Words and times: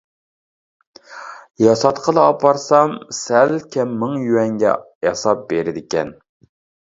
ياساتقىلى 1.63 2.23
ئاپارسام، 2.29 2.95
سەل 3.17 3.53
كەم 3.77 3.93
مىڭ 4.05 4.17
يۈەنگە 4.31 4.73
ياساپ 5.09 5.45
بېرىدىكەن. 5.53 6.13